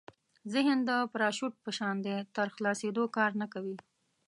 ذهن 0.53 0.77
د 0.89 0.91
پراشوټ 1.13 1.53
په 1.63 1.69
شان 1.77 1.95
دی 2.05 2.15
تر 2.35 2.47
خلاصېدو 2.55 3.03
کار 3.17 3.31
نه 3.41 3.47
کوي. 3.53 3.77